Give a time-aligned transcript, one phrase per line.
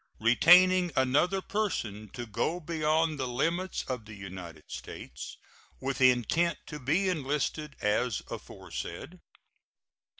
[0.19, 5.37] Retaining another person to go beyond the limits of the United States
[5.79, 9.19] with intent to be enlisted as aforesaid.